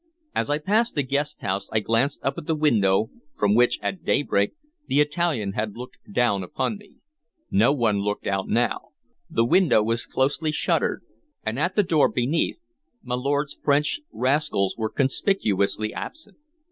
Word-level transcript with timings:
As 0.33 0.49
I 0.49 0.57
passed 0.57 0.95
the 0.95 1.03
guest 1.03 1.41
house, 1.43 1.69
I 1.71 1.79
glanced 1.79 2.21
up 2.23 2.35
at 2.39 2.47
the 2.47 2.55
window 2.55 3.11
from 3.37 3.53
which, 3.53 3.77
at 3.83 4.03
daybreak, 4.03 4.53
the 4.87 4.99
Italian 4.99 5.51
had 5.51 5.77
looked 5.77 5.97
down 6.11 6.41
upon 6.41 6.79
me. 6.79 6.95
No 7.51 7.71
one 7.71 7.99
looked 7.99 8.25
out 8.25 8.47
now; 8.49 8.93
the 9.29 9.45
window 9.45 9.83
was 9.83 10.07
closely 10.07 10.51
shuttered, 10.51 11.03
and 11.45 11.59
at 11.59 11.75
the 11.75 11.83
door 11.83 12.09
beneath 12.09 12.65
my 13.03 13.13
lord's 13.13 13.53
French 13.61 14.01
rascals 14.11 14.75
were 14.75 14.89
conspicuously 14.89 15.93
absent. 15.93 16.37